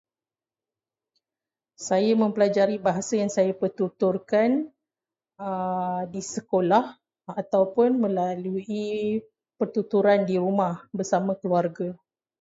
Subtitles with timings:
[1.87, 4.49] Saya mempelajari bahasa yang saya pertuturkan
[6.17, 6.85] di sekolah
[7.43, 8.89] ataupun melalui
[9.61, 11.89] pertuturan di rumah bersama keluarga.